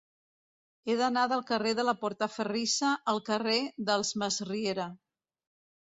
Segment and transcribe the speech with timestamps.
[0.87, 3.61] He d'anar del carrer de la Portaferrissa al carrer
[3.91, 4.89] dels Masriera.